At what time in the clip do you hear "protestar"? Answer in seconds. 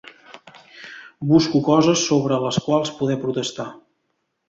3.27-3.73